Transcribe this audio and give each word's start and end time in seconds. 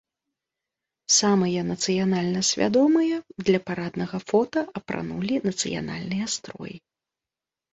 Самыя 1.19 1.59
нацыянальна 1.71 2.41
свядомыя 2.51 3.17
для 3.49 3.59
параднага 3.67 4.17
фота 4.33 4.61
апранулі 4.81 5.35
нацыянальныя 5.53 6.25
строі. 6.39 6.75